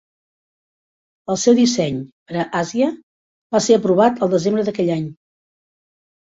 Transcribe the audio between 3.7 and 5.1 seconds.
aprovat el desembre d'aquell any.